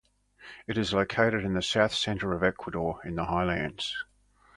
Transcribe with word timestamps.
It 0.65 0.79
is 0.79 0.93
located 0.93 1.43
in 1.45 1.53
the 1.53 1.61
south 1.61 1.93
center 1.93 2.33
of 2.33 2.41
Ecuador 2.43 2.99
in 3.05 3.13
the 3.17 3.25
highlands. 3.25 4.03